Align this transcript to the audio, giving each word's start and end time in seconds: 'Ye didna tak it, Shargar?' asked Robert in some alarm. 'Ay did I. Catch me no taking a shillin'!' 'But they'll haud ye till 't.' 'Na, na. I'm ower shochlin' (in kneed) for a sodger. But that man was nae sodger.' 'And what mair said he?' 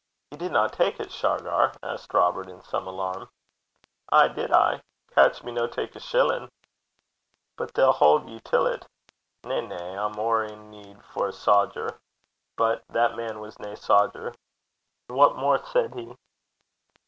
'Ye 0.31 0.37
didna 0.39 0.67
tak 0.67 0.99
it, 0.99 1.11
Shargar?' 1.11 1.73
asked 1.83 2.11
Robert 2.15 2.49
in 2.49 2.63
some 2.63 2.87
alarm. 2.87 3.29
'Ay 4.11 4.29
did 4.29 4.51
I. 4.51 4.81
Catch 5.13 5.43
me 5.43 5.51
no 5.51 5.67
taking 5.67 5.97
a 5.97 5.99
shillin'!' 5.99 6.49
'But 7.55 7.75
they'll 7.75 7.91
haud 7.91 8.27
ye 8.27 8.39
till 8.43 8.65
't.' 8.75 8.87
'Na, 9.43 9.61
na. 9.61 9.75
I'm 10.07 10.17
ower 10.17 10.47
shochlin' 10.49 10.59
(in 10.59 10.71
kneed) 10.71 11.03
for 11.13 11.27
a 11.27 11.31
sodger. 11.31 11.99
But 12.57 12.83
that 12.89 13.15
man 13.15 13.39
was 13.41 13.59
nae 13.59 13.75
sodger.' 13.75 14.33
'And 15.07 15.19
what 15.19 15.37
mair 15.37 15.63
said 15.67 15.93
he?' 15.93 16.17